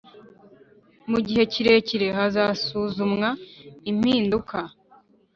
[1.09, 3.29] Mu gihe kirekire hazasuzumwa
[3.91, 4.57] impinduka